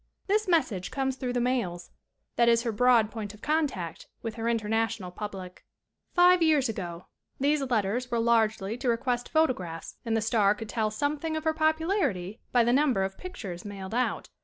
[0.25, 1.91] This message comes through the mails;
[2.35, 5.57] that is her broad point of contact with her international public.
[5.57, 5.65] IX
[6.15, 7.05] Five years ago
[7.39, 11.53] these letters were largely to request photographs and the star could tell something of her
[11.53, 14.29] popularity by the number of pictures mailed out.